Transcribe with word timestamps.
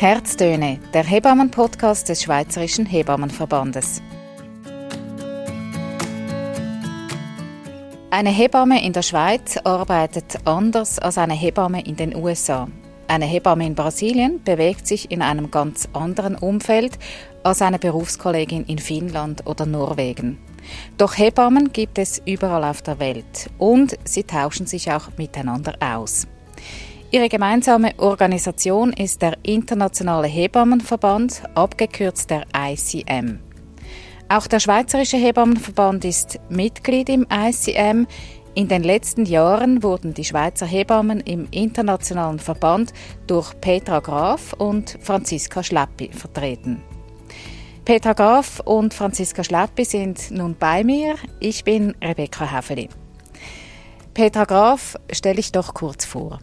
Herztöne, 0.00 0.78
der 0.94 1.04
Hebammen-Podcast 1.04 2.08
des 2.08 2.22
Schweizerischen 2.22 2.86
Hebammenverbandes. 2.86 4.00
Eine 8.08 8.30
Hebamme 8.30 8.82
in 8.82 8.94
der 8.94 9.02
Schweiz 9.02 9.58
arbeitet 9.58 10.38
anders 10.46 10.98
als 10.98 11.18
eine 11.18 11.34
Hebamme 11.34 11.84
in 11.84 11.96
den 11.96 12.16
USA. 12.16 12.68
Eine 13.08 13.26
Hebamme 13.26 13.66
in 13.66 13.74
Brasilien 13.74 14.42
bewegt 14.42 14.86
sich 14.86 15.10
in 15.10 15.20
einem 15.20 15.50
ganz 15.50 15.86
anderen 15.92 16.34
Umfeld 16.34 16.98
als 17.42 17.60
eine 17.60 17.78
Berufskollegin 17.78 18.64
in 18.64 18.78
Finnland 18.78 19.46
oder 19.46 19.66
Norwegen. 19.66 20.38
Doch 20.96 21.18
Hebammen 21.18 21.74
gibt 21.74 21.98
es 21.98 22.22
überall 22.24 22.64
auf 22.64 22.80
der 22.80 23.00
Welt 23.00 23.50
und 23.58 23.98
sie 24.04 24.24
tauschen 24.24 24.64
sich 24.64 24.90
auch 24.90 25.10
miteinander 25.18 25.74
aus. 25.78 26.26
Ihre 27.12 27.28
gemeinsame 27.28 27.98
Organisation 27.98 28.92
ist 28.92 29.20
der 29.20 29.36
Internationale 29.42 30.28
Hebammenverband, 30.28 31.42
abgekürzt 31.56 32.30
der 32.30 32.44
ICM. 32.56 33.40
Auch 34.28 34.46
der 34.46 34.60
Schweizerische 34.60 35.16
Hebammenverband 35.16 36.04
ist 36.04 36.38
Mitglied 36.50 37.08
im 37.08 37.26
ICM. 37.28 38.06
In 38.54 38.68
den 38.68 38.84
letzten 38.84 39.24
Jahren 39.24 39.82
wurden 39.82 40.14
die 40.14 40.24
Schweizer 40.24 40.66
Hebammen 40.66 41.18
im 41.18 41.48
internationalen 41.50 42.38
Verband 42.38 42.92
durch 43.26 43.60
Petra 43.60 43.98
Graf 43.98 44.52
und 44.52 44.96
Franziska 45.00 45.64
Schleppi 45.64 46.10
vertreten. 46.12 46.80
Petra 47.84 48.12
Graf 48.12 48.60
und 48.64 48.94
Franziska 48.94 49.42
Schleppi 49.42 49.84
sind 49.84 50.30
nun 50.30 50.54
bei 50.56 50.84
mir. 50.84 51.16
Ich 51.40 51.64
bin 51.64 51.92
Rebecca 52.00 52.44
Häfeli. 52.44 52.88
Petra 54.14 54.44
Graf 54.44 54.96
stelle 55.10 55.40
ich 55.40 55.50
doch 55.50 55.74
kurz 55.74 56.04
vor. 56.04 56.38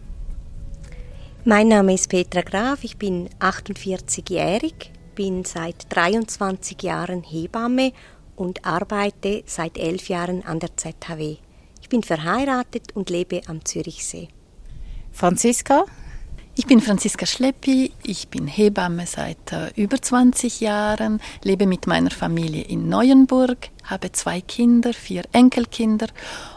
Mein 1.50 1.70
Name 1.70 1.94
ist 1.94 2.09
Petra 2.09 2.42
Graf, 2.42 2.84
ich 2.84 2.98
bin 2.98 3.30
48-jährig, 3.40 4.92
bin 5.16 5.45
seit 5.45 5.86
23 5.95 6.84
Jahren 6.84 7.23
Hebamme 7.23 7.94
und 8.36 8.66
arbeite 8.66 9.44
seit 9.45 9.78
elf 9.78 10.09
Jahren 10.09 10.44
an 10.44 10.59
der 10.59 10.76
ZHW. 10.76 11.38
Ich 11.81 11.88
bin 11.88 12.04
verheiratet 12.04 12.94
und 12.95 13.09
lebe 13.09 13.44
am 13.48 13.64
Zürichsee. 13.64 14.28
Franziska? 15.14 15.86
Ich 16.56 16.66
bin 16.66 16.81
Franziska 16.81 17.26
Schleppi, 17.26 17.94
ich 18.04 18.28
bin 18.28 18.48
Hebamme 18.48 19.06
seit 19.06 19.54
äh, 19.54 19.70
über 19.76 20.02
20 20.02 20.59
Jahren, 20.59 21.22
lebe 21.44 21.67
mit 21.67 21.88
meiner 21.88 22.09
Familie 22.09 22.64
in 22.64 22.89
Neuenburg, 22.89 23.70
habe 23.84 24.11
zwei 24.11 24.42
Kinder, 24.42 24.92
vier 24.92 25.23
Enkelkinder 25.32 26.08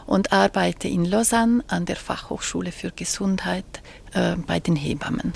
und 0.07 0.33
arbeite 0.33 0.87
in 0.87 1.05
Lausanne 1.05 1.63
an 1.67 1.85
der 1.85 1.97
Fachhochschule 1.97 2.71
für 2.71 2.89
Gesundheit 2.91 3.81
äh, 4.13 4.35
bei 4.47 4.59
den 4.59 4.75
Hebammen. 4.75 5.33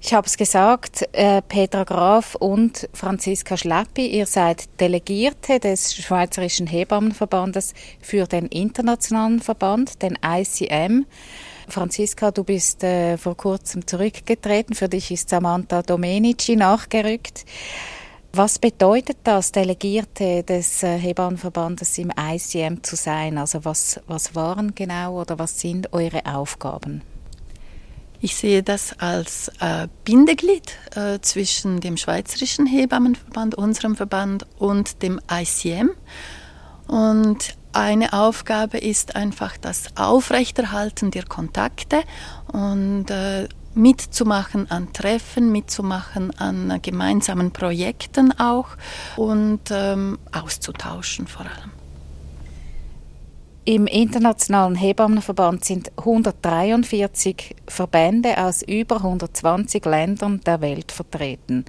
Ich 0.00 0.14
habe 0.14 0.28
es 0.28 0.36
gesagt, 0.36 1.08
äh, 1.12 1.42
Petra 1.42 1.82
Graf 1.82 2.36
und 2.36 2.88
Franziska 2.92 3.56
Schleppi, 3.56 4.06
ihr 4.06 4.26
seid 4.26 4.68
Delegierte 4.78 5.58
des 5.58 5.96
Schweizerischen 5.96 6.68
Hebammenverbandes 6.68 7.74
für 8.00 8.26
den 8.26 8.46
internationalen 8.46 9.40
Verband, 9.40 10.02
den 10.02 10.16
ICM. 10.24 11.06
Franziska, 11.68 12.30
du 12.30 12.44
bist 12.44 12.84
äh, 12.84 13.18
vor 13.18 13.36
kurzem 13.36 13.84
zurückgetreten. 13.84 14.76
Für 14.76 14.88
dich 14.88 15.10
ist 15.10 15.28
Samantha 15.28 15.82
Domenici 15.82 16.54
nachgerückt. 16.54 17.44
Was 18.32 18.60
bedeutet 18.60 19.18
das, 19.24 19.50
Delegierte 19.50 20.44
des 20.44 20.84
äh, 20.84 20.98
Hebammenverbandes 20.98 21.98
im 21.98 22.12
ICM 22.16 22.84
zu 22.84 22.94
sein? 22.94 23.38
Also 23.38 23.64
was, 23.64 24.00
was 24.06 24.36
waren 24.36 24.74
genau 24.74 25.20
oder 25.20 25.38
was 25.38 25.58
sind 25.58 25.92
eure 25.92 26.24
Aufgaben? 26.26 27.02
Ich 28.26 28.34
sehe 28.34 28.64
das 28.64 28.98
als 28.98 29.52
äh, 29.60 29.86
Bindeglied 30.02 30.72
äh, 30.96 31.20
zwischen 31.20 31.78
dem 31.78 31.96
Schweizerischen 31.96 32.66
Hebammenverband, 32.66 33.54
unserem 33.54 33.94
Verband 33.94 34.46
und 34.58 35.00
dem 35.04 35.20
ICM. 35.30 35.90
Und 36.88 37.56
eine 37.72 38.12
Aufgabe 38.12 38.78
ist 38.78 39.14
einfach 39.14 39.56
das 39.56 39.96
Aufrechterhalten 39.96 41.12
der 41.12 41.22
Kontakte 41.22 42.02
und 42.50 43.12
äh, 43.12 43.46
mitzumachen 43.74 44.68
an 44.72 44.92
Treffen, 44.92 45.52
mitzumachen 45.52 46.36
an 46.36 46.80
gemeinsamen 46.82 47.52
Projekten 47.52 48.36
auch 48.40 48.70
und 49.14 49.70
ähm, 49.70 50.18
auszutauschen 50.32 51.28
vor 51.28 51.42
allem. 51.42 51.85
Im 53.68 53.88
Internationalen 53.88 54.76
Hebammenverband 54.76 55.64
sind 55.64 55.90
143 55.98 57.56
Verbände 57.66 58.38
aus 58.38 58.62
über 58.62 58.98
120 58.98 59.84
Ländern 59.84 60.40
der 60.46 60.60
Welt 60.60 60.92
vertreten. 60.92 61.64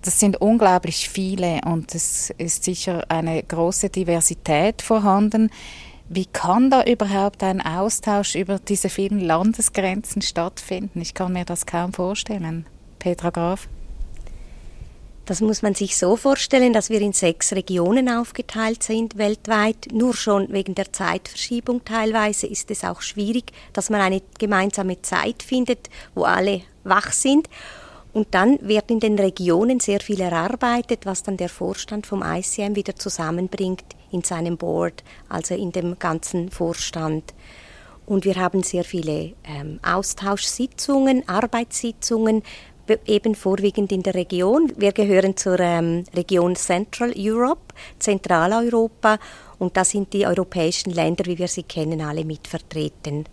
Das 0.00 0.18
sind 0.18 0.40
unglaublich 0.40 1.10
viele 1.10 1.60
und 1.66 1.94
es 1.94 2.30
ist 2.38 2.64
sicher 2.64 3.04
eine 3.10 3.42
große 3.42 3.90
Diversität 3.90 4.80
vorhanden. 4.80 5.50
Wie 6.08 6.24
kann 6.24 6.70
da 6.70 6.82
überhaupt 6.82 7.42
ein 7.42 7.60
Austausch 7.60 8.34
über 8.34 8.58
diese 8.58 8.88
vielen 8.88 9.20
Landesgrenzen 9.20 10.22
stattfinden? 10.22 11.02
Ich 11.02 11.12
kann 11.12 11.34
mir 11.34 11.44
das 11.44 11.66
kaum 11.66 11.92
vorstellen. 11.92 12.64
Petra 12.98 13.28
Graf. 13.28 13.68
Das 15.32 15.40
muss 15.40 15.62
man 15.62 15.74
sich 15.74 15.96
so 15.96 16.16
vorstellen, 16.16 16.74
dass 16.74 16.90
wir 16.90 17.00
in 17.00 17.14
sechs 17.14 17.54
Regionen 17.54 18.10
aufgeteilt 18.10 18.82
sind 18.82 19.16
weltweit. 19.16 19.88
Nur 19.90 20.12
schon 20.14 20.52
wegen 20.52 20.74
der 20.74 20.92
Zeitverschiebung 20.92 21.86
teilweise 21.86 22.46
ist 22.46 22.70
es 22.70 22.84
auch 22.84 23.00
schwierig, 23.00 23.50
dass 23.72 23.88
man 23.88 24.02
eine 24.02 24.20
gemeinsame 24.38 25.00
Zeit 25.00 25.42
findet, 25.42 25.88
wo 26.14 26.24
alle 26.24 26.60
wach 26.84 27.12
sind. 27.12 27.48
Und 28.12 28.34
dann 28.34 28.58
wird 28.60 28.90
in 28.90 29.00
den 29.00 29.18
Regionen 29.18 29.80
sehr 29.80 30.00
viel 30.00 30.20
erarbeitet, 30.20 31.06
was 31.06 31.22
dann 31.22 31.38
der 31.38 31.48
Vorstand 31.48 32.06
vom 32.06 32.22
ICM 32.22 32.76
wieder 32.76 32.96
zusammenbringt 32.96 33.86
in 34.10 34.22
seinem 34.22 34.58
Board, 34.58 35.02
also 35.30 35.54
in 35.54 35.72
dem 35.72 35.98
ganzen 35.98 36.50
Vorstand. 36.50 37.32
Und 38.04 38.26
wir 38.26 38.34
haben 38.36 38.62
sehr 38.62 38.84
viele 38.84 39.32
ähm, 39.44 39.80
Austauschsitzungen, 39.82 41.26
Arbeitssitzungen, 41.28 42.42
eben 43.06 43.34
vorwiegend 43.34 43.92
in 43.92 44.02
der 44.02 44.14
Region. 44.14 44.72
Wir 44.76 44.92
gehören 44.92 45.36
zur 45.36 45.58
ähm, 45.60 46.04
Region 46.14 46.56
Central 46.56 47.12
Europe, 47.16 47.74
Zentraleuropa, 47.98 49.18
und 49.58 49.76
da 49.76 49.84
sind 49.84 50.12
die 50.12 50.26
europäischen 50.26 50.90
Länder, 50.90 51.24
wie 51.26 51.38
wir 51.38 51.48
sie 51.48 51.62
kennen, 51.62 52.00
alle 52.00 52.24
mit 52.24 52.48
vertreten. 52.48 53.24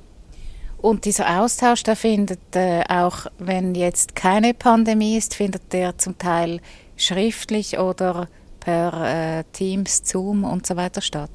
Und 0.82 1.06
dieser 1.06 1.42
Austausch, 1.42 1.84
der 1.84 1.96
findet 1.96 2.56
äh, 2.56 2.84
auch, 2.88 3.26
wenn 3.38 3.76
jetzt 3.76 4.16
keine 4.16 4.54
Pandemie 4.54 5.18
ist, 5.18 5.36
findet 5.36 5.74
der 5.74 5.98
zum 5.98 6.18
Teil 6.18 6.62
schriftlich 6.96 7.80
oder 7.80 8.30
per 8.60 9.40
äh, 9.40 9.44
Teams, 9.52 10.02
Zoom 10.06 10.44
und 10.44 10.66
so 10.66 10.76
weiter 10.76 11.02
statt. 11.02 11.32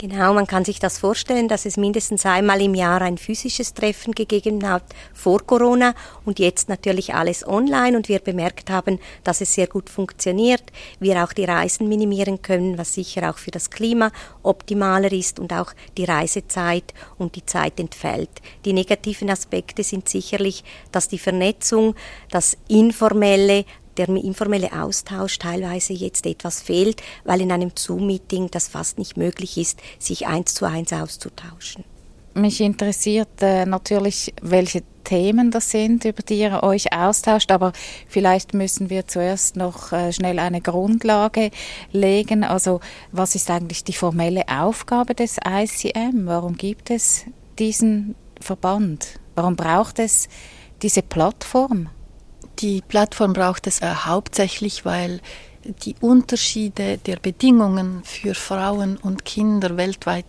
Genau, 0.00 0.32
man 0.32 0.46
kann 0.46 0.64
sich 0.64 0.78
das 0.78 0.96
vorstellen, 0.96 1.46
dass 1.46 1.66
es 1.66 1.76
mindestens 1.76 2.24
einmal 2.24 2.62
im 2.62 2.74
Jahr 2.74 3.02
ein 3.02 3.18
physisches 3.18 3.74
Treffen 3.74 4.12
gegeben 4.12 4.66
hat 4.66 4.82
vor 5.12 5.40
Corona 5.44 5.94
und 6.24 6.38
jetzt 6.38 6.70
natürlich 6.70 7.12
alles 7.12 7.46
online 7.46 7.98
und 7.98 8.08
wir 8.08 8.20
bemerkt 8.20 8.70
haben, 8.70 8.98
dass 9.24 9.42
es 9.42 9.52
sehr 9.52 9.66
gut 9.66 9.90
funktioniert, 9.90 10.62
wir 11.00 11.22
auch 11.22 11.34
die 11.34 11.44
Reisen 11.44 11.86
minimieren 11.86 12.40
können, 12.40 12.78
was 12.78 12.94
sicher 12.94 13.28
auch 13.28 13.36
für 13.36 13.50
das 13.50 13.68
Klima 13.68 14.10
optimaler 14.42 15.12
ist 15.12 15.38
und 15.38 15.52
auch 15.52 15.74
die 15.98 16.04
Reisezeit 16.04 16.94
und 17.18 17.36
die 17.36 17.44
Zeit 17.44 17.78
entfällt. 17.78 18.30
Die 18.64 18.72
negativen 18.72 19.28
Aspekte 19.28 19.82
sind 19.84 20.08
sicherlich, 20.08 20.64
dass 20.92 21.08
die 21.08 21.18
Vernetzung, 21.18 21.94
das 22.30 22.56
Informelle, 22.68 23.66
der 23.96 24.08
informelle 24.08 24.72
Austausch 24.72 25.38
teilweise 25.38 25.92
jetzt 25.92 26.26
etwas 26.26 26.62
fehlt, 26.62 27.02
weil 27.24 27.40
in 27.40 27.52
einem 27.52 27.72
Zoom-Meeting 27.74 28.50
das 28.50 28.68
fast 28.68 28.98
nicht 28.98 29.16
möglich 29.16 29.58
ist, 29.58 29.80
sich 29.98 30.26
eins 30.26 30.54
zu 30.54 30.64
eins 30.64 30.92
auszutauschen. 30.92 31.84
Mich 32.34 32.60
interessiert 32.60 33.42
äh, 33.42 33.66
natürlich, 33.66 34.32
welche 34.40 34.82
Themen 35.02 35.50
das 35.50 35.70
sind, 35.70 36.04
über 36.04 36.22
die 36.22 36.38
ihr 36.38 36.62
euch 36.62 36.92
austauscht, 36.92 37.50
aber 37.50 37.72
vielleicht 38.06 38.54
müssen 38.54 38.88
wir 38.88 39.08
zuerst 39.08 39.56
noch 39.56 39.92
äh, 39.92 40.12
schnell 40.12 40.38
eine 40.38 40.60
Grundlage 40.60 41.50
legen. 41.90 42.44
Also 42.44 42.80
was 43.10 43.34
ist 43.34 43.50
eigentlich 43.50 43.82
die 43.82 43.92
formelle 43.92 44.44
Aufgabe 44.48 45.16
des 45.16 45.38
ICM? 45.44 46.26
Warum 46.26 46.56
gibt 46.56 46.90
es 46.90 47.24
diesen 47.58 48.14
Verband? 48.40 49.18
Warum 49.34 49.56
braucht 49.56 49.98
es 49.98 50.28
diese 50.82 51.02
Plattform? 51.02 51.88
Die 52.60 52.82
Plattform 52.86 53.32
braucht 53.32 53.66
es 53.66 53.80
äh, 53.80 53.86
hauptsächlich, 53.86 54.84
weil 54.84 55.20
die 55.64 55.94
Unterschiede 56.00 56.98
der 56.98 57.16
Bedingungen 57.16 58.02
für 58.04 58.34
Frauen 58.34 58.96
und 58.96 59.24
Kinder 59.24 59.76
weltweit 59.76 60.24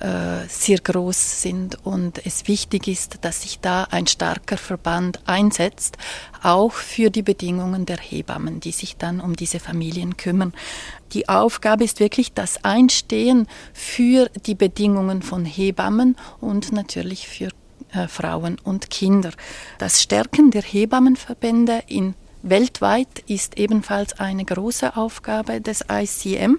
äh, 0.00 0.46
sehr 0.48 0.78
groß 0.78 1.42
sind 1.42 1.84
und 1.84 2.24
es 2.24 2.46
wichtig 2.46 2.86
ist, 2.86 3.18
dass 3.22 3.42
sich 3.42 3.58
da 3.60 3.84
ein 3.90 4.06
starker 4.06 4.56
Verband 4.56 5.20
einsetzt, 5.26 5.98
auch 6.42 6.72
für 6.72 7.10
die 7.10 7.22
Bedingungen 7.22 7.86
der 7.86 7.98
Hebammen, 7.98 8.60
die 8.60 8.72
sich 8.72 8.96
dann 8.96 9.20
um 9.20 9.34
diese 9.34 9.58
Familien 9.58 10.16
kümmern. 10.16 10.52
Die 11.12 11.28
Aufgabe 11.28 11.84
ist 11.84 11.98
wirklich 11.98 12.32
das 12.32 12.64
Einstehen 12.64 13.48
für 13.72 14.30
die 14.46 14.54
Bedingungen 14.54 15.22
von 15.22 15.44
Hebammen 15.44 16.16
und 16.40 16.72
natürlich 16.72 17.28
für 17.28 17.50
äh, 17.92 18.08
Frauen 18.08 18.58
und 18.62 18.90
Kinder. 18.90 19.30
Das 19.78 20.02
Stärken 20.02 20.50
der 20.50 20.62
Hebammenverbände 20.62 21.82
in 21.86 22.14
weltweit 22.42 23.20
ist 23.26 23.58
ebenfalls 23.58 24.18
eine 24.20 24.44
große 24.44 24.96
Aufgabe 24.96 25.60
des 25.60 25.84
ICM. 25.90 26.58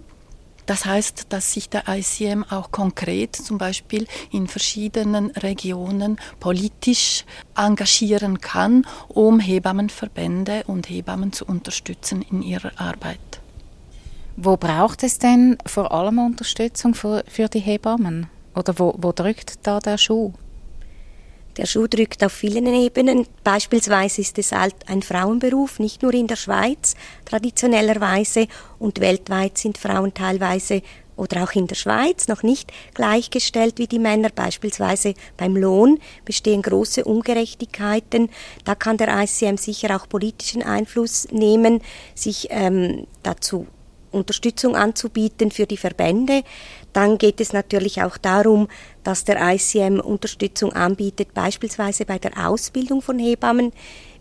Das 0.65 0.85
heißt, 0.85 1.27
dass 1.29 1.53
sich 1.53 1.67
der 1.69 1.85
ICM 1.87 2.43
auch 2.43 2.69
konkret 2.71 3.35
zum 3.35 3.57
Beispiel 3.57 4.05
in 4.31 4.47
verschiedenen 4.47 5.31
Regionen 5.31 6.19
politisch 6.39 7.25
engagieren 7.55 8.39
kann, 8.39 8.85
um 9.07 9.39
Hebammenverbände 9.39 10.65
und 10.67 10.87
Hebammen 10.87 11.33
zu 11.33 11.45
unterstützen 11.45 12.21
in 12.21 12.43
ihrer 12.43 12.79
Arbeit. 12.79 13.41
Wo 14.37 14.57
braucht 14.57 15.03
es 15.03 15.17
denn 15.17 15.57
vor 15.65 15.91
allem 15.91 16.19
Unterstützung 16.19 16.93
für, 16.93 17.23
für 17.27 17.47
die 17.47 17.59
Hebammen? 17.59 18.27
Oder 18.55 18.77
wo, 18.77 18.93
wo 18.97 19.11
drückt 19.11 19.65
da 19.65 19.79
der 19.79 19.97
Schuh? 19.97 20.33
Der 21.59 21.65
Schuh 21.65 21.88
drückt 21.88 22.23
auf 22.23 22.31
vielen 22.31 22.67
Ebenen. 22.67 23.27
Beispielsweise 23.44 24.21
ist 24.21 24.39
es 24.39 24.53
halt 24.53 24.75
ein 24.88 25.01
Frauenberuf, 25.01 25.77
nicht 25.77 26.01
nur 26.01 26.13
in 26.13 26.25
der 26.25 26.38
Schweiz 26.38 26.95
traditionellerweise 27.25 28.47
und 28.79 29.01
weltweit 29.01 29.57
sind 29.57 29.77
Frauen 29.77 30.13
teilweise 30.13 30.81
oder 31.17 31.44
auch 31.44 31.51
in 31.51 31.67
der 31.67 31.75
Schweiz 31.75 32.29
noch 32.29 32.44
nicht 32.44 32.71
gleichgestellt 32.94 33.77
wie 33.77 33.88
die 33.88 34.00
Männer. 34.00 34.29
Beispielsweise 34.33 35.15
beim 35.35 35.57
Lohn 35.57 36.00
bestehen 36.23 36.61
große 36.61 37.03
Ungerechtigkeiten. 37.03 38.29
Da 38.63 38.73
kann 38.73 38.95
der 38.95 39.09
ICM 39.21 39.57
sicher 39.57 39.97
auch 39.97 40.07
politischen 40.07 40.63
Einfluss 40.63 41.27
nehmen, 41.29 41.81
sich 42.15 42.47
ähm, 42.51 43.06
dazu 43.21 43.67
Unterstützung 44.11 44.75
anzubieten 44.75 45.51
für 45.51 45.65
die 45.65 45.77
Verbände. 45.77 46.44
Dann 46.94 47.18
geht 47.18 47.39
es 47.41 47.53
natürlich 47.53 48.01
auch 48.01 48.18
darum, 48.18 48.68
dass 49.03 49.24
der 49.24 49.38
ICM 49.41 50.00
Unterstützung 50.00 50.74
anbietet, 50.74 51.33
beispielsweise 51.33 52.06
bei 52.06 52.19
der 52.19 52.47
Ausbildung 52.47 53.01
von 53.01 53.19
Hebammen. 53.19 53.71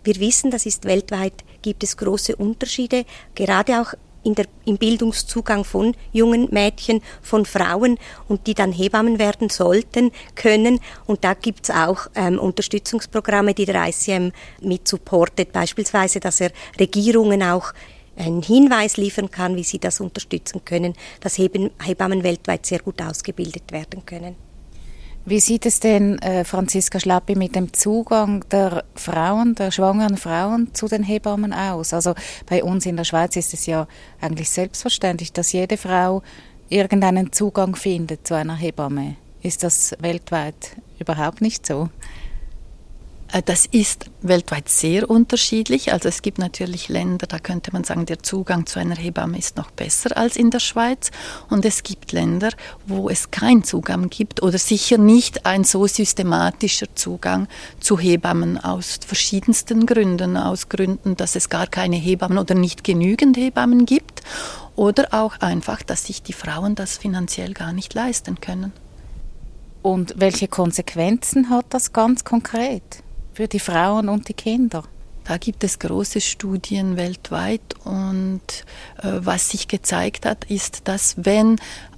Wir 0.05 0.17
wissen, 0.21 0.51
das 0.51 0.67
ist 0.67 0.85
weltweit, 0.85 1.45
gibt 1.63 1.83
es 1.83 1.97
große 1.97 2.37
Unterschiede, 2.37 3.05
gerade 3.35 3.81
auch 3.81 3.95
der, 4.25 4.47
im 4.65 4.79
Bildungszugang 4.79 5.65
von 5.65 5.95
jungen 6.13 6.49
Mädchen, 6.51 7.03
von 7.23 7.45
Frauen 7.45 7.99
und 8.29 8.47
die 8.47 8.55
dann 8.55 8.73
Hebammen 8.73 9.19
werden 9.19 9.49
sollten, 9.49 10.11
können. 10.35 10.81
Und 11.07 11.25
da 11.25 11.35
gibt 11.35 11.65
es 11.65 11.75
auch 11.75 12.09
ähm, 12.15 12.39
Unterstützungsprogramme, 12.39 13.55
die 13.55 13.65
der 13.65 13.89
ICM 13.89 14.33
mit 14.61 14.89
supportet, 14.89 15.53
beispielsweise, 15.53 16.21
dass 16.21 16.41
er 16.41 16.51
Regierungen 16.79 17.43
auch 17.43 17.73
einen 18.19 18.43
Hinweis 18.43 18.97
liefern 18.97 19.31
kann, 19.31 19.57
wie 19.57 19.65
sie 19.65 19.79
das 19.79 20.01
unterstützen 20.01 20.65
können, 20.65 20.95
dass 21.21 21.39
Hebammen 21.39 22.23
weltweit 22.23 22.67
sehr 22.67 22.81
gut 22.81 23.01
ausgebildet 23.01 23.73
werden 23.73 24.05
können. 24.05 24.37
Wie 25.25 25.41
sieht 25.41 25.67
es 25.67 25.79
denn, 25.79 26.19
äh, 26.21 26.43
Franziska 26.43 26.99
Schlappi, 26.99 27.35
mit 27.35 27.55
dem 27.55 27.75
Zugang 27.75 28.49
der 28.51 28.85
Frauen, 28.95 29.55
der 29.55 29.71
schwangeren 29.71 30.17
Frauen 30.17 30.73
zu 30.75 30.89
den 30.89 31.03
Hebammen 31.03 31.53
aus? 31.53 31.93
Also 31.93 32.15
bei 32.47 32.65
uns 32.65 32.87
in 32.87 32.97
der 32.97 33.05
Schweiz 33.05 33.37
ist 33.37 33.53
es 33.53 33.67
ja 33.67 33.87
eigentlich 34.23 34.49
selbstverständlich, 34.49 35.33
dass 35.35 35.53
jede 35.53 35.77
Frau 35.77 36.23
irgendeinen 36.71 37.31
Zugang 37.31 37.77
findet 37.77 38.27
zu 38.27 38.35
einer 38.35 38.57
Hebamme. 38.57 39.17
Ist 39.43 39.65
das 39.65 39.95
weltweit 40.01 40.77
überhaupt 40.99 41.43
nicht 41.43 41.67
so? 41.67 41.91
Äh, 43.33 43.43
das 43.43 43.67
ist 43.67 44.07
weltweit 44.23 44.69
sehr 44.69 45.09
unterschiedlich. 45.09 45.93
Also 45.93 46.09
es 46.09 46.23
gibt 46.23 46.39
natürlich 46.39 46.89
Länder, 46.89 47.27
da 47.27 47.39
könnte 47.39 47.73
man 47.73 47.85
sagen, 47.85 48.07
der 48.07 48.23
Zugang 48.23 48.67
zu 48.67 48.79
einer 48.79 48.97
Hebamme 48.97 49.39
ist 49.39 49.57
noch 49.57 49.71
besser 49.71 50.17
als 50.17 50.37
in 50.37 50.51
der 50.51 50.61
Schweiz. 50.61 51.11
Und 51.51 51.65
es 51.65 51.83
gibt 51.83 52.13
Länder, 52.13 52.51
wo 52.87 53.09
es 53.09 53.31
keinen 53.31 53.65
Zugang 53.65 54.09
gibt 54.09 54.43
oder 54.43 54.59
sicher 54.59 54.99
nicht 54.99 55.47
ein 55.47 55.65
so 55.65 55.87
systematischer 55.87 56.95
Zugang 56.95 57.49
zu 57.81 57.99
Hebammen 57.99 58.59
aus 58.59 58.99
verschiedensten 59.07 59.87
Gründen. 59.87 60.37
Aus 60.37 60.69
Gründen, 60.69 61.17
dass 61.17 61.37
es 61.37 61.49
gar 61.49 61.67
keine 61.67 61.97
Hebammen 61.97 62.39
oder 62.39 62.55
nicht 62.55 62.85
genügend 62.85 63.37
Hebammen 63.37 63.87
gibt. 63.87 64.23
Oder 64.75 65.09
auch 65.11 65.41
einfach, 65.41 65.83
dass 65.83 66.07
sich 66.07 66.23
die 66.23 66.33
Frauen 66.33 66.77
das 66.77 66.99
finanziell 66.99 67.53
gar 67.53 67.73
nicht 67.73 67.95
leisten 67.95 68.41
können. 68.41 68.73
Und 69.83 70.15
welche 70.19 70.47
Konsequenzen 70.47 71.51
hat 71.51 71.67
das 71.71 71.93
ganz 71.93 72.23
konkret? 72.25 73.03
Für 73.39 73.47
die 73.47 73.61
Frauen 73.61 74.09
und 74.09 74.27
die 74.27 74.35
Kinder. 74.35 74.83
Da 75.23 75.37
gibt 75.37 75.63
es 75.63 75.79
große 75.79 76.21
Studien 76.21 76.97
weltweit 76.97 77.61
und 77.85 78.41
äh, 79.01 79.13
was 79.21 79.51
sich 79.51 79.69
gezeigt 79.69 80.27
hat, 80.27 80.45
ist, 80.47 80.89
dass 80.89 81.15
wenn 81.19 81.55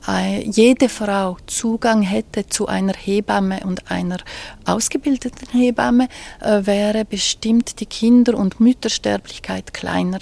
äh, 0.06 0.42
jede 0.42 0.90
Frau 0.90 1.38
Zugang 1.46 2.02
hätte 2.02 2.46
zu 2.46 2.66
einer 2.66 2.92
Hebamme 2.92 3.60
und 3.64 3.90
einer 3.90 4.19
ausgebildeten 4.66 5.48
Hebamme, 5.50 6.08
äh, 6.42 6.66
wäre 6.66 7.06
bestimmt 7.06 7.81
die 7.81 7.87
Kinder- 7.87 8.37
und 8.37 8.60
Müttersterblichkeit 8.60 9.72
kleiner 9.72 10.19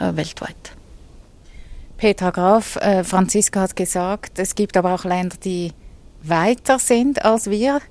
äh, 0.00 0.16
weltweit. 0.16 0.72
Petra 1.98 2.30
Graf, 2.30 2.76
äh, 2.76 3.04
Franziska 3.04 3.60
hat 3.60 3.76
gesagt, 3.76 4.38
es 4.38 4.54
gibt 4.54 4.78
aber 4.78 4.94
auch 4.94 5.04
Länder, 5.04 5.36
die 5.44 5.74
weiter 6.22 6.78
sind 6.78 7.22
als 7.22 7.50
wir. 7.50 7.82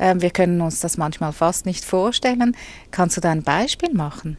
Ähm, 0.00 0.22
wir 0.22 0.30
können 0.30 0.60
uns 0.60 0.80
das 0.80 0.96
manchmal 0.96 1.32
fast 1.32 1.66
nicht 1.66 1.84
vorstellen. 1.84 2.56
Kannst 2.90 3.16
du 3.16 3.20
da 3.20 3.30
ein 3.30 3.42
Beispiel 3.42 3.92
machen? 3.92 4.36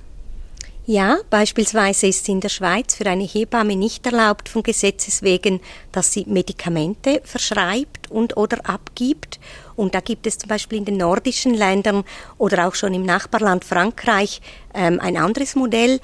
Ja, 0.88 1.20
beispielsweise 1.30 2.08
ist 2.08 2.28
in 2.28 2.42
der 2.42 2.50
Schweiz 2.50 2.96
für 2.96 3.06
eine 3.06 3.24
Hebamme 3.24 3.76
nicht 3.76 4.04
erlaubt 4.08 4.50
von 4.50 4.64
Gesetzes 4.64 5.22
wegen, 5.22 5.62
dass 5.92 6.12
sie 6.12 6.26
Medikamente 6.28 7.22
verschreibt 7.24 8.10
und 8.10 8.36
oder 8.36 8.68
abgibt. 8.68 9.40
Und 9.76 9.94
da 9.94 10.00
gibt 10.00 10.26
es 10.26 10.40
zum 10.40 10.50
Beispiel 10.50 10.80
in 10.80 10.86
den 10.86 10.98
nordischen 10.98 11.54
Ländern 11.54 12.04
oder 12.40 12.68
auch 12.68 12.74
schon 12.74 12.96
im 12.96 13.04
Nachbarland 13.04 13.64
Frankreich 13.64 14.42
ähm, 14.74 15.00
ein 15.00 15.18
anderes 15.18 15.56
Modell 15.56 16.00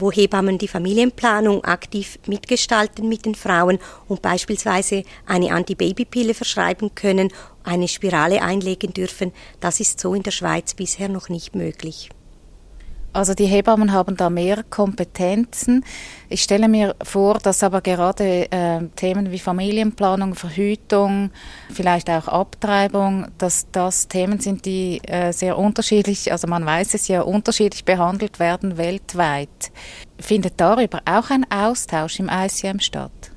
wo 0.00 0.10
Hebammen 0.10 0.58
die 0.58 0.68
Familienplanung 0.68 1.64
aktiv 1.64 2.18
mitgestalten 2.26 3.08
mit 3.08 3.24
den 3.24 3.34
Frauen 3.34 3.78
und 4.08 4.22
beispielsweise 4.22 5.04
eine 5.26 5.52
Antibabypille 5.52 6.34
verschreiben 6.34 6.94
können, 6.94 7.32
eine 7.64 7.88
Spirale 7.88 8.42
einlegen 8.42 8.92
dürfen. 8.92 9.32
Das 9.60 9.80
ist 9.80 10.00
so 10.00 10.14
in 10.14 10.22
der 10.22 10.30
Schweiz 10.30 10.74
bisher 10.74 11.08
noch 11.08 11.28
nicht 11.28 11.54
möglich. 11.54 12.10
Also 13.12 13.34
die 13.34 13.46
Hebammen 13.46 13.92
haben 13.92 14.16
da 14.16 14.30
mehr 14.30 14.62
Kompetenzen. 14.70 15.84
Ich 16.28 16.42
stelle 16.42 16.68
mir 16.68 16.94
vor, 17.02 17.38
dass 17.38 17.64
aber 17.64 17.80
gerade 17.80 18.50
äh, 18.52 18.86
Themen 18.94 19.32
wie 19.32 19.40
Familienplanung, 19.40 20.36
Verhütung, 20.36 21.30
vielleicht 21.72 22.08
auch 22.08 22.28
Abtreibung, 22.28 23.26
dass 23.38 23.66
das 23.72 24.06
Themen 24.06 24.38
sind, 24.38 24.64
die 24.64 25.00
äh, 25.08 25.32
sehr 25.32 25.58
unterschiedlich, 25.58 26.30
also 26.30 26.46
man 26.46 26.64
weiß 26.64 26.94
es 26.94 27.08
ja, 27.08 27.22
unterschiedlich 27.22 27.84
behandelt 27.84 28.38
werden 28.38 28.76
weltweit. 28.76 29.72
Findet 30.20 30.60
darüber 30.60 31.00
auch 31.04 31.30
ein 31.30 31.50
Austausch 31.50 32.20
im 32.20 32.30
ICM 32.32 32.78
statt? 32.78 33.32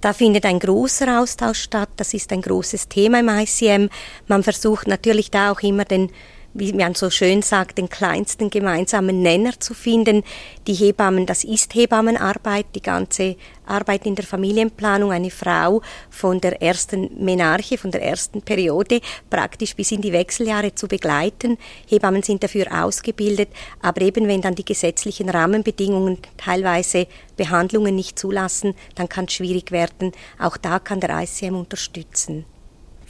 Da 0.00 0.14
findet 0.14 0.46
ein 0.46 0.58
großer 0.58 1.20
Austausch 1.20 1.60
statt. 1.60 1.90
Das 1.98 2.14
ist 2.14 2.32
ein 2.32 2.40
großes 2.40 2.88
Thema 2.88 3.20
im 3.20 3.28
ICM. 3.28 3.90
Man 4.28 4.42
versucht 4.42 4.88
natürlich 4.88 5.30
da 5.30 5.52
auch 5.52 5.60
immer 5.60 5.84
den 5.84 6.10
wie 6.54 6.72
man 6.72 6.94
so 6.94 7.10
schön 7.10 7.42
sagt, 7.42 7.78
den 7.78 7.88
kleinsten 7.88 8.50
gemeinsamen 8.50 9.22
Nenner 9.22 9.58
zu 9.58 9.74
finden. 9.74 10.24
Die 10.66 10.74
Hebammen, 10.74 11.26
das 11.26 11.44
ist 11.44 11.74
Hebammenarbeit, 11.74 12.66
die 12.74 12.82
ganze 12.82 13.36
Arbeit 13.66 14.04
in 14.06 14.16
der 14.16 14.24
Familienplanung, 14.24 15.12
eine 15.12 15.30
Frau 15.30 15.80
von 16.10 16.40
der 16.40 16.60
ersten 16.60 17.24
Menarche, 17.24 17.78
von 17.78 17.92
der 17.92 18.02
ersten 18.02 18.42
Periode 18.42 19.00
praktisch 19.30 19.76
bis 19.76 19.92
in 19.92 20.02
die 20.02 20.12
Wechseljahre 20.12 20.74
zu 20.74 20.88
begleiten. 20.88 21.56
Hebammen 21.88 22.22
sind 22.22 22.42
dafür 22.42 22.84
ausgebildet, 22.84 23.50
aber 23.80 24.00
eben 24.02 24.26
wenn 24.26 24.42
dann 24.42 24.56
die 24.56 24.64
gesetzlichen 24.64 25.28
Rahmenbedingungen 25.28 26.18
teilweise 26.36 27.06
Behandlungen 27.36 27.94
nicht 27.94 28.18
zulassen, 28.18 28.74
dann 28.96 29.08
kann 29.08 29.26
es 29.26 29.34
schwierig 29.34 29.70
werden. 29.70 30.12
Auch 30.38 30.56
da 30.56 30.78
kann 30.78 31.00
der 31.00 31.22
ICM 31.22 31.54
unterstützen. 31.54 32.44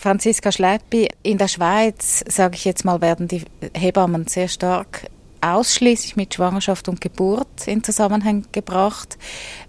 Franziska 0.00 0.50
Schleppi, 0.50 1.10
in 1.22 1.36
der 1.36 1.48
Schweiz, 1.48 2.24
sage 2.26 2.54
ich 2.54 2.64
jetzt 2.64 2.86
mal, 2.86 3.02
werden 3.02 3.28
die 3.28 3.44
Hebammen 3.74 4.26
sehr 4.26 4.48
stark 4.48 5.10
ausschließlich 5.42 6.16
mit 6.16 6.32
Schwangerschaft 6.32 6.88
und 6.88 7.02
Geburt 7.02 7.66
in 7.66 7.84
Zusammenhang 7.84 8.46
gebracht. 8.50 9.18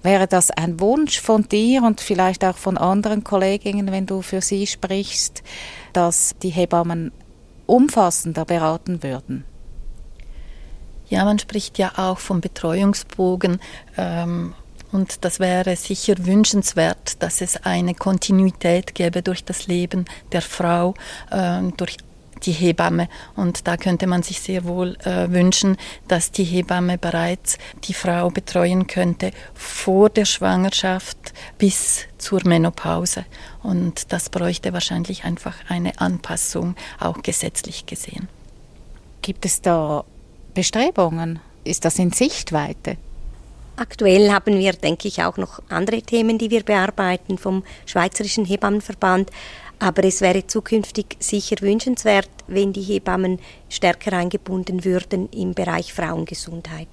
Wäre 0.04 0.28
das 0.28 0.50
ein 0.50 0.80
Wunsch 0.80 1.20
von 1.20 1.50
dir 1.50 1.84
und 1.84 2.00
vielleicht 2.00 2.46
auch 2.46 2.56
von 2.56 2.78
anderen 2.78 3.26
Kolleginnen, 3.26 3.92
wenn 3.92 4.06
du 4.06 4.22
für 4.22 4.40
sie 4.40 4.68
sprichst, 4.68 5.44
dass 5.92 6.34
die 6.42 6.50
Hebammen 6.50 7.12
umfassender 7.66 8.46
beraten 8.46 9.04
würden? 9.04 9.44
Ja, 11.10 11.26
man 11.26 11.40
spricht 11.40 11.78
ja 11.78 11.92
auch 11.98 12.20
vom 12.20 12.40
Betreuungsbogen 12.40 13.60
ähm, 13.98 14.54
und 14.92 15.24
das 15.24 15.40
wäre 15.40 15.76
sicher 15.76 16.16
wünschenswert, 16.20 17.22
dass 17.22 17.42
es 17.42 17.58
eine 17.64 17.94
Kontinuität 17.94 18.96
gäbe 18.96 19.22
durch 19.22 19.44
das 19.44 19.68
Leben 19.68 20.06
der 20.32 20.42
Frau, 20.42 20.94
äh, 21.30 21.62
durch 21.78 21.98
die 22.44 22.52
Hebamme. 22.52 23.08
Und 23.36 23.68
da 23.68 23.78
könnte 23.78 24.08
man 24.08 24.24
sich 24.24 24.42
sehr 24.42 24.66
wohl 24.66 24.96
äh, 25.04 25.30
wünschen, 25.30 25.78
dass 26.08 26.32
die 26.32 26.44
Hebamme 26.44 26.98
bereits 26.98 27.58
die 27.84 27.94
Frau 27.94 28.30
betreuen 28.30 28.88
könnte 28.88 29.32
vor 29.54 30.10
der 30.10 30.26
Schwangerschaft 30.26 31.34
bis 31.58 32.06
zur 32.18 32.42
Menopause. 32.46 33.26
Und 33.64 34.12
das 34.12 34.30
bräuchte 34.30 34.74
wahrscheinlich 34.74 35.24
einfach 35.24 35.56
eine 35.68 36.00
Anpassung, 36.00 36.76
auch 37.00 37.22
gesetzlich 37.22 37.86
gesehen. 37.86 38.28
Gibt 39.22 39.46
es 39.46 39.62
da 39.62 40.04
Bestrebungen? 40.54 41.40
Ist 41.64 41.86
das 41.86 42.00
in 42.00 42.12
Sichtweite? 42.12 42.98
Aktuell 43.82 44.32
haben 44.32 44.60
wir, 44.60 44.74
denke 44.74 45.08
ich, 45.08 45.24
auch 45.24 45.38
noch 45.38 45.60
andere 45.70 46.04
Themen, 46.04 46.38
die 46.38 46.52
wir 46.52 46.62
bearbeiten 46.62 47.40
vom 47.40 47.64
Schweizerischen 47.88 48.46
Hebammenverband. 48.46 49.32
Aber 49.80 50.04
es 50.04 50.22
wäre 50.22 50.46
zukünftig 50.46 51.18
sicher 51.20 51.56
wünschenswert, 51.62 52.30
wenn 52.46 52.74
die 52.74 52.84
Hebammen 52.84 53.40
stärker 53.70 54.14
eingebunden 54.14 54.86
würden 54.86 55.30
im 55.30 55.56
Bereich 55.56 55.94
Frauengesundheit 55.94 56.88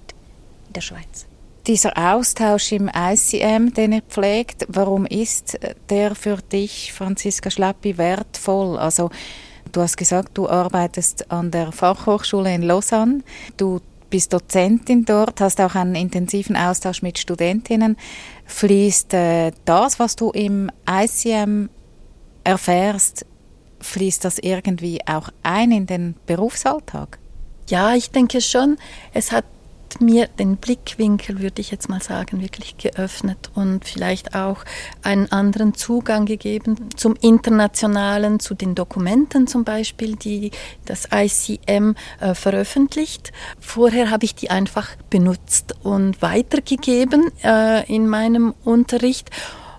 in 0.68 0.72
der 0.72 0.80
Schweiz. 0.80 1.26
Dieser 1.66 1.92
Austausch 2.14 2.72
im 2.72 2.88
ICM, 2.88 3.74
den 3.74 3.92
ihr 3.92 4.02
pflegt, 4.08 4.64
warum 4.68 5.04
ist 5.04 5.58
der 5.90 6.14
für 6.14 6.38
dich, 6.38 6.94
Franziska 6.94 7.50
Schlappi, 7.50 7.98
wertvoll? 7.98 8.78
Also, 8.78 9.10
du 9.72 9.82
hast 9.82 9.98
gesagt, 9.98 10.38
du 10.38 10.48
arbeitest 10.48 11.30
an 11.30 11.50
der 11.50 11.70
Fachhochschule 11.70 12.54
in 12.54 12.62
Lausanne. 12.62 13.20
Du 13.58 13.82
bist 14.10 14.32
Dozentin 14.32 15.04
dort, 15.04 15.40
hast 15.40 15.60
auch 15.60 15.74
einen 15.74 15.94
intensiven 15.94 16.56
Austausch 16.56 17.02
mit 17.02 17.18
Studentinnen. 17.18 17.96
Fließt 18.46 19.14
äh, 19.14 19.52
das, 19.64 19.98
was 19.98 20.16
du 20.16 20.30
im 20.30 20.70
ICM 20.88 21.68
erfährst, 22.44 23.26
fließt 23.80 24.24
das 24.24 24.38
irgendwie 24.38 25.00
auch 25.06 25.28
ein 25.42 25.70
in 25.70 25.86
den 25.86 26.14
Berufsalltag? 26.26 27.18
Ja, 27.68 27.94
ich 27.94 28.10
denke 28.10 28.40
schon. 28.40 28.78
Es 29.12 29.32
hat 29.88 30.00
mir 30.02 30.26
den 30.26 30.56
Blickwinkel, 30.56 31.40
würde 31.40 31.60
ich 31.60 31.70
jetzt 31.70 31.88
mal 31.88 32.02
sagen, 32.02 32.42
wirklich 32.42 32.76
geöffnet 32.76 33.50
und 33.54 33.86
vielleicht 33.86 34.34
auch 34.34 34.64
einen 35.02 35.32
anderen 35.32 35.74
Zugang 35.74 36.26
gegeben 36.26 36.90
zum 36.96 37.14
Internationalen, 37.20 38.38
zu 38.38 38.54
den 38.54 38.74
Dokumenten 38.74 39.46
zum 39.46 39.64
Beispiel, 39.64 40.16
die 40.16 40.50
das 40.84 41.08
ICM 41.12 41.94
äh, 42.20 42.34
veröffentlicht. 42.34 43.32
Vorher 43.60 44.10
habe 44.10 44.24
ich 44.26 44.34
die 44.34 44.50
einfach 44.50 44.90
benutzt 45.08 45.74
und 45.82 46.20
weitergegeben 46.20 47.30
äh, 47.42 47.86
in 47.92 48.08
meinem 48.08 48.54
Unterricht 48.64 49.30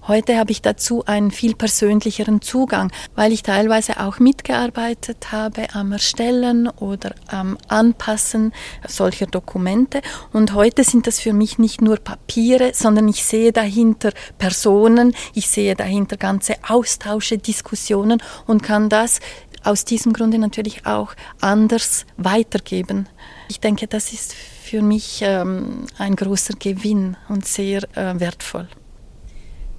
Heute 0.09 0.39
habe 0.39 0.49
ich 0.51 0.63
dazu 0.63 1.05
einen 1.05 1.29
viel 1.29 1.53
persönlicheren 1.53 2.41
Zugang, 2.41 2.91
weil 3.13 3.31
ich 3.31 3.43
teilweise 3.43 3.99
auch 3.99 4.17
mitgearbeitet 4.17 5.31
habe 5.31 5.67
am 5.75 5.91
Erstellen 5.91 6.67
oder 6.67 7.13
am 7.27 7.59
Anpassen 7.67 8.51
solcher 8.87 9.27
Dokumente. 9.27 10.01
Und 10.33 10.55
heute 10.55 10.83
sind 10.83 11.05
das 11.05 11.19
für 11.19 11.31
mich 11.31 11.59
nicht 11.59 11.83
nur 11.83 11.97
Papiere, 11.97 12.71
sondern 12.73 13.07
ich 13.07 13.23
sehe 13.23 13.51
dahinter 13.51 14.11
Personen, 14.39 15.13
ich 15.35 15.47
sehe 15.47 15.75
dahinter 15.75 16.17
ganze 16.17 16.55
Austausche, 16.67 17.37
Diskussionen 17.37 18.19
und 18.47 18.63
kann 18.63 18.89
das 18.89 19.19
aus 19.63 19.85
diesem 19.85 20.13
Grunde 20.13 20.39
natürlich 20.39 20.87
auch 20.87 21.13
anders 21.39 22.07
weitergeben. 22.17 23.07
Ich 23.47 23.59
denke, 23.59 23.85
das 23.85 24.11
ist 24.11 24.33
für 24.33 24.81
mich 24.81 25.19
ähm, 25.21 25.85
ein 25.99 26.15
großer 26.15 26.55
Gewinn 26.57 27.15
und 27.27 27.45
sehr 27.45 27.83
äh, 27.95 28.19
wertvoll. 28.19 28.67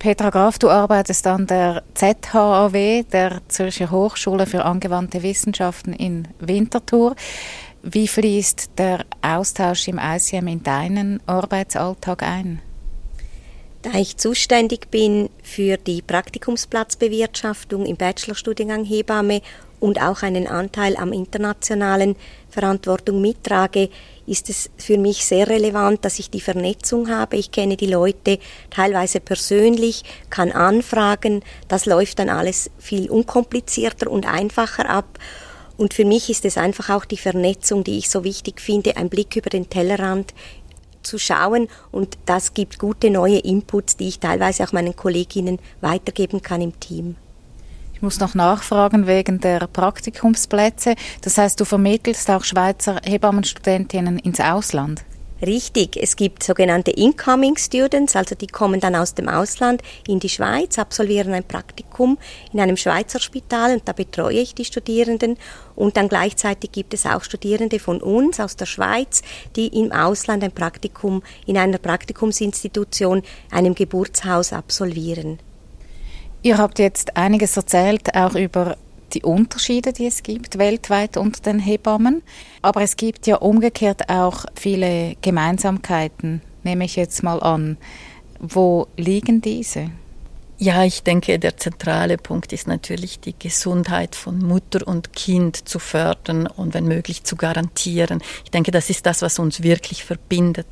Petra 0.00 0.30
Graf, 0.30 0.58
du 0.58 0.70
arbeitest 0.70 1.26
an 1.26 1.46
der 1.46 1.82
ZHAW, 1.92 3.04
der 3.12 3.42
Zürcher 3.48 3.90
Hochschule 3.90 4.46
für 4.46 4.64
angewandte 4.64 5.22
Wissenschaften 5.22 5.92
in 5.92 6.26
Winterthur. 6.38 7.14
Wie 7.82 8.08
fließt 8.08 8.70
der 8.78 9.04
Austausch 9.20 9.88
im 9.88 10.00
ICM 10.02 10.46
in 10.46 10.62
deinen 10.62 11.20
Arbeitsalltag 11.26 12.22
ein? 12.22 12.62
Da 13.82 13.90
ich 13.92 14.16
zuständig 14.16 14.90
bin 14.90 15.28
für 15.42 15.76
die 15.76 16.00
Praktikumsplatzbewirtschaftung 16.00 17.84
im 17.84 17.96
Bachelorstudiengang 17.98 18.86
Hebamme 18.86 19.42
und 19.80 20.00
auch 20.00 20.22
einen 20.22 20.46
Anteil 20.46 20.96
am 20.96 21.12
internationalen 21.12 22.16
Verantwortung 22.48 23.20
mittrage, 23.20 23.90
ist 24.30 24.48
es 24.48 24.70
für 24.76 24.96
mich 24.96 25.24
sehr 25.24 25.48
relevant, 25.48 26.04
dass 26.04 26.20
ich 26.20 26.30
die 26.30 26.40
Vernetzung 26.40 27.10
habe. 27.10 27.36
Ich 27.36 27.50
kenne 27.50 27.76
die 27.76 27.88
Leute 27.88 28.38
teilweise 28.70 29.18
persönlich, 29.18 30.04
kann 30.30 30.52
anfragen. 30.52 31.42
Das 31.66 31.84
läuft 31.84 32.20
dann 32.20 32.28
alles 32.28 32.70
viel 32.78 33.10
unkomplizierter 33.10 34.08
und 34.08 34.26
einfacher 34.26 34.88
ab. 34.88 35.18
Und 35.76 35.94
für 35.94 36.04
mich 36.04 36.30
ist 36.30 36.44
es 36.44 36.56
einfach 36.56 36.90
auch 36.90 37.04
die 37.04 37.16
Vernetzung, 37.16 37.82
die 37.82 37.98
ich 37.98 38.08
so 38.08 38.22
wichtig 38.22 38.60
finde, 38.60 38.96
ein 38.96 39.08
Blick 39.08 39.34
über 39.34 39.50
den 39.50 39.68
Tellerrand 39.68 40.32
zu 41.02 41.18
schauen 41.18 41.68
und 41.90 42.18
das 42.26 42.54
gibt 42.54 42.78
gute 42.78 43.10
neue 43.10 43.38
Inputs, 43.38 43.96
die 43.96 44.08
ich 44.08 44.20
teilweise 44.20 44.62
auch 44.62 44.72
meinen 44.72 44.94
Kolleginnen 44.94 45.58
weitergeben 45.80 46.42
kann 46.42 46.60
im 46.60 46.78
Team. 46.78 47.16
Ich 48.00 48.02
muss 48.02 48.18
noch 48.18 48.34
nachfragen 48.34 49.06
wegen 49.06 49.40
der 49.40 49.66
Praktikumsplätze. 49.66 50.94
Das 51.20 51.36
heißt, 51.36 51.60
du 51.60 51.66
vermittelst 51.66 52.30
auch 52.30 52.44
Schweizer 52.44 52.98
Hebammenstudentinnen 53.04 54.18
ins 54.18 54.40
Ausland? 54.40 55.04
Richtig, 55.42 55.98
es 55.98 56.16
gibt 56.16 56.42
sogenannte 56.42 56.92
Incoming 56.92 57.58
Students, 57.58 58.16
also 58.16 58.34
die 58.34 58.46
kommen 58.46 58.80
dann 58.80 58.96
aus 58.96 59.12
dem 59.12 59.28
Ausland 59.28 59.82
in 60.08 60.18
die 60.18 60.30
Schweiz, 60.30 60.78
absolvieren 60.78 61.34
ein 61.34 61.44
Praktikum 61.44 62.16
in 62.54 62.60
einem 62.60 62.78
Schweizer 62.78 63.20
Spital 63.20 63.74
und 63.74 63.86
da 63.86 63.92
betreue 63.92 64.40
ich 64.40 64.54
die 64.54 64.64
Studierenden 64.64 65.36
und 65.76 65.98
dann 65.98 66.08
gleichzeitig 66.08 66.72
gibt 66.72 66.94
es 66.94 67.04
auch 67.04 67.22
Studierende 67.22 67.78
von 67.78 68.00
uns 68.00 68.40
aus 68.40 68.56
der 68.56 68.66
Schweiz, 68.66 69.20
die 69.56 69.66
im 69.78 69.92
Ausland 69.92 70.42
ein 70.42 70.52
Praktikum 70.52 71.22
in 71.44 71.58
einer 71.58 71.76
Praktikumsinstitution, 71.76 73.22
einem 73.50 73.74
Geburtshaus 73.74 74.54
absolvieren. 74.54 75.38
Ihr 76.42 76.56
habt 76.56 76.78
jetzt 76.78 77.18
einiges 77.18 77.56
erzählt, 77.56 78.14
auch 78.14 78.34
über 78.34 78.76
die 79.12 79.22
Unterschiede, 79.22 79.92
die 79.92 80.06
es 80.06 80.22
gibt 80.22 80.56
weltweit 80.56 81.16
unter 81.18 81.42
den 81.42 81.58
Hebammen. 81.58 82.22
Aber 82.62 82.80
es 82.82 82.96
gibt 82.96 83.26
ja 83.26 83.36
umgekehrt 83.36 84.08
auch 84.08 84.46
viele 84.54 85.16
Gemeinsamkeiten, 85.20 86.40
nehme 86.62 86.84
ich 86.84 86.96
jetzt 86.96 87.22
mal 87.22 87.42
an. 87.42 87.76
Wo 88.38 88.86
liegen 88.96 89.42
diese? 89.42 89.90
Ja, 90.62 90.84
ich 90.84 91.02
denke, 91.02 91.38
der 91.38 91.56
zentrale 91.56 92.18
Punkt 92.18 92.52
ist 92.52 92.68
natürlich 92.68 93.18
die 93.18 93.34
Gesundheit 93.38 94.14
von 94.14 94.38
Mutter 94.40 94.86
und 94.86 95.14
Kind 95.14 95.66
zu 95.66 95.78
fördern 95.78 96.46
und 96.46 96.74
wenn 96.74 96.84
möglich 96.84 97.24
zu 97.24 97.34
garantieren. 97.34 98.20
Ich 98.44 98.50
denke, 98.50 98.70
das 98.70 98.90
ist 98.90 99.06
das, 99.06 99.22
was 99.22 99.38
uns 99.38 99.62
wirklich 99.62 100.04
verbindet. 100.04 100.66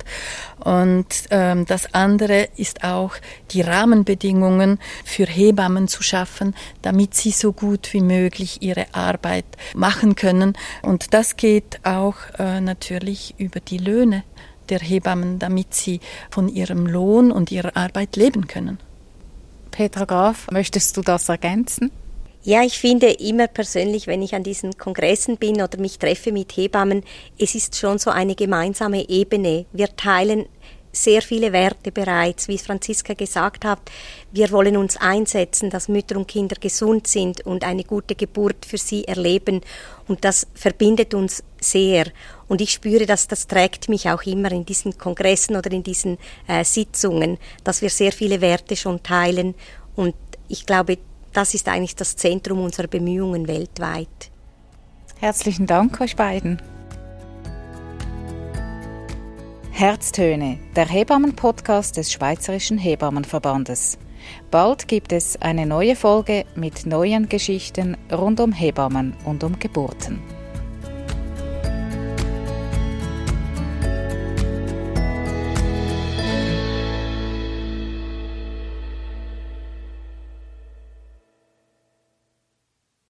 Und 0.63 1.07
ähm, 1.31 1.65
das 1.65 1.91
andere 1.95 2.49
ist 2.55 2.83
auch 2.83 3.15
die 3.49 3.61
Rahmenbedingungen 3.61 4.77
für 5.05 5.25
Hebammen 5.25 5.87
zu 5.87 6.03
schaffen, 6.03 6.53
damit 6.83 7.15
sie 7.15 7.31
so 7.31 7.51
gut 7.51 7.91
wie 7.91 8.01
möglich 8.01 8.61
ihre 8.61 8.93
Arbeit 8.93 9.45
machen 9.73 10.13
können. 10.13 10.53
Und 10.83 11.15
das 11.15 11.35
geht 11.35 11.83
auch 11.83 12.17
äh, 12.37 12.61
natürlich 12.61 13.33
über 13.39 13.59
die 13.59 13.79
Löhne 13.79 14.23
der 14.69 14.81
Hebammen, 14.81 15.39
damit 15.39 15.73
sie 15.73 15.99
von 16.29 16.47
ihrem 16.47 16.85
Lohn 16.85 17.31
und 17.31 17.51
ihrer 17.51 17.75
Arbeit 17.75 18.17
leben 18.17 18.45
können. 18.45 18.77
Petra 19.71 20.05
Graf, 20.05 20.47
möchtest 20.51 20.97
du 20.97 21.01
das 21.01 21.29
ergänzen? 21.29 21.91
Ja, 22.43 22.63
ich 22.63 22.79
finde 22.79 23.11
immer 23.11 23.47
persönlich, 23.47 24.07
wenn 24.07 24.21
ich 24.21 24.33
an 24.33 24.43
diesen 24.43 24.77
Kongressen 24.77 25.37
bin 25.37 25.61
oder 25.61 25.77
mich 25.79 25.99
treffe 25.99 26.31
mit 26.31 26.55
Hebammen, 26.55 27.03
es 27.37 27.53
ist 27.53 27.75
schon 27.75 27.99
so 27.99 28.11
eine 28.11 28.35
gemeinsame 28.35 29.09
Ebene. 29.09 29.65
Wir 29.73 29.95
teilen 29.95 30.45
sehr 31.03 31.21
viele 31.21 31.51
Werte 31.51 31.91
bereits, 31.91 32.47
wie 32.47 32.57
Franziska 32.57 33.13
gesagt 33.13 33.65
hat. 33.65 33.79
Wir 34.31 34.51
wollen 34.51 34.77
uns 34.77 34.97
einsetzen, 34.97 35.69
dass 35.69 35.87
Mütter 35.87 36.17
und 36.17 36.27
Kinder 36.27 36.55
gesund 36.59 37.07
sind 37.07 37.41
und 37.45 37.63
eine 37.63 37.83
gute 37.83 38.15
Geburt 38.15 38.65
für 38.65 38.77
sie 38.77 39.05
erleben. 39.05 39.61
Und 40.07 40.25
das 40.25 40.47
verbindet 40.53 41.13
uns 41.13 41.43
sehr. 41.59 42.05
Und 42.47 42.61
ich 42.61 42.71
spüre, 42.71 43.05
dass 43.05 43.27
das 43.27 43.47
trägt 43.47 43.89
mich 43.89 44.09
auch 44.09 44.23
immer 44.23 44.51
in 44.51 44.65
diesen 44.65 44.97
Kongressen 44.97 45.55
oder 45.55 45.71
in 45.71 45.83
diesen 45.83 46.17
äh, 46.47 46.63
Sitzungen, 46.63 47.37
dass 47.63 47.81
wir 47.81 47.89
sehr 47.89 48.11
viele 48.11 48.41
Werte 48.41 48.75
schon 48.75 49.03
teilen. 49.03 49.55
Und 49.95 50.15
ich 50.47 50.65
glaube, 50.65 50.97
das 51.33 51.53
ist 51.53 51.67
eigentlich 51.67 51.95
das 51.95 52.15
Zentrum 52.15 52.59
unserer 52.61 52.87
Bemühungen 52.87 53.47
weltweit. 53.47 54.31
Herzlichen 55.19 55.67
Dank 55.67 55.99
euch 56.01 56.15
beiden. 56.15 56.61
Herztöne, 59.79 60.59
der 60.75 60.89
Hebammen-Podcast 60.89 61.95
des 61.95 62.11
Schweizerischen 62.11 62.77
Hebammenverbandes. 62.77 63.97
Bald 64.51 64.89
gibt 64.89 65.13
es 65.13 65.41
eine 65.41 65.65
neue 65.65 65.95
Folge 65.95 66.43
mit 66.53 66.85
neuen 66.85 67.29
Geschichten 67.29 67.95
rund 68.11 68.41
um 68.41 68.51
Hebammen 68.51 69.15
und 69.23 69.41
um 69.45 69.57
Geburten. 69.57 70.19